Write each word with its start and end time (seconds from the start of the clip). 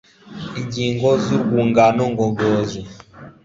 ingingo 0.59 1.09
zurwungano 1.23 2.03
ngogozi 2.11 2.79